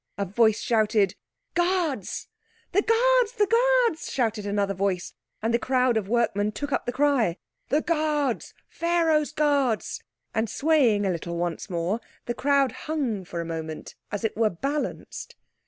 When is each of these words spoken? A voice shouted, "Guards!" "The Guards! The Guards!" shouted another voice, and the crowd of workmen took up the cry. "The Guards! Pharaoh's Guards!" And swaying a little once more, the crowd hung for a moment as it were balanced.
A 0.17 0.25
voice 0.25 0.59
shouted, 0.61 1.13
"Guards!" 1.53 2.27
"The 2.71 2.81
Guards! 2.81 3.33
The 3.33 3.45
Guards!" 3.45 4.11
shouted 4.11 4.47
another 4.47 4.73
voice, 4.73 5.13
and 5.43 5.53
the 5.53 5.59
crowd 5.59 5.95
of 5.95 6.09
workmen 6.09 6.53
took 6.53 6.71
up 6.71 6.87
the 6.87 6.91
cry. 6.91 7.37
"The 7.69 7.83
Guards! 7.83 8.55
Pharaoh's 8.67 9.31
Guards!" 9.31 10.01
And 10.33 10.49
swaying 10.49 11.05
a 11.05 11.11
little 11.11 11.37
once 11.37 11.69
more, 11.69 11.99
the 12.25 12.33
crowd 12.33 12.71
hung 12.71 13.25
for 13.25 13.41
a 13.41 13.45
moment 13.45 13.93
as 14.11 14.23
it 14.23 14.35
were 14.35 14.49
balanced. 14.49 15.35